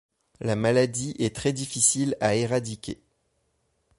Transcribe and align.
La 0.39 0.55
maladie 0.55 1.13
est 1.19 1.35
très 1.35 1.53
difficile 1.53 2.17
à 2.21 2.33
éradiquer. 2.33 2.99